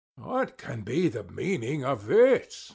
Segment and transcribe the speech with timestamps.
[0.17, 2.69] "What can be the meaning of this?"